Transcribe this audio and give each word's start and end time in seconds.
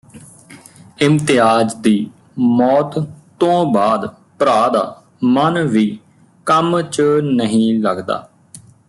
ਇਮਤਿਆਜ 1.01 1.73
ਦੀ 1.73 2.11
ਮੌਤ 2.39 2.99
ਤੋਂ 3.39 3.65
ਬਾਅਦ 3.65 4.07
ਭਰਾ 4.39 4.67
ਦਾ 4.67 5.01
ਮਨ 5.23 5.61
ਵੀ 5.67 5.99
ਕੰਮ 6.45 6.81
ਚ 6.81 7.01
ਨਹੀਂ 7.23 7.79
ਲੱਗਦਾ 7.79 8.29